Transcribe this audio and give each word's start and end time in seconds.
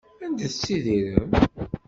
Anda 0.25 0.47
tettttidirem? 0.49 1.31